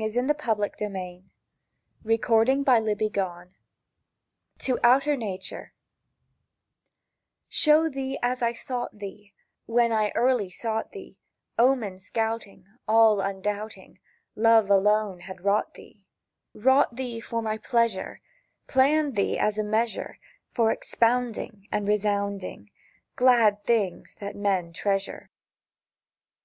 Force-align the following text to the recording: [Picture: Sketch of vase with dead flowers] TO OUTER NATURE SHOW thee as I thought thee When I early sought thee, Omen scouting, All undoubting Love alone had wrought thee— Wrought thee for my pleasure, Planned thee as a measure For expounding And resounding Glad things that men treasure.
[Picture: 0.00 0.24
Sketch 0.28 0.48
of 0.80 0.92
vase 0.92 1.22
with 2.04 2.20
dead 2.20 3.12
flowers] 3.12 3.48
TO 4.60 4.78
OUTER 4.84 5.16
NATURE 5.16 5.72
SHOW 7.48 7.88
thee 7.88 8.16
as 8.22 8.40
I 8.40 8.52
thought 8.52 8.96
thee 8.96 9.32
When 9.66 9.90
I 9.90 10.12
early 10.14 10.50
sought 10.50 10.92
thee, 10.92 11.18
Omen 11.58 11.98
scouting, 11.98 12.64
All 12.86 13.20
undoubting 13.20 13.98
Love 14.36 14.70
alone 14.70 15.22
had 15.22 15.40
wrought 15.40 15.74
thee— 15.74 16.04
Wrought 16.54 16.94
thee 16.94 17.18
for 17.20 17.42
my 17.42 17.58
pleasure, 17.58 18.20
Planned 18.68 19.16
thee 19.16 19.36
as 19.36 19.58
a 19.58 19.64
measure 19.64 20.20
For 20.52 20.70
expounding 20.70 21.66
And 21.72 21.88
resounding 21.88 22.70
Glad 23.16 23.64
things 23.64 24.14
that 24.20 24.36
men 24.36 24.72
treasure. 24.72 25.28